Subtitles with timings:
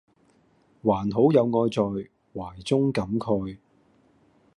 [0.81, 1.81] 還好有愛在
[2.33, 3.59] 懷中感慨